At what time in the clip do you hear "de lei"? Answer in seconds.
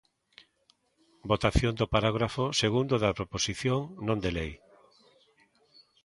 4.23-4.51